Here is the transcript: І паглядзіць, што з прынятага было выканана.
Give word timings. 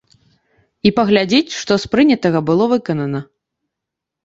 І 0.89 0.91
паглядзіць, 0.99 1.57
што 1.59 1.79
з 1.85 1.93
прынятага 1.93 2.39
было 2.49 2.63
выканана. 2.75 3.25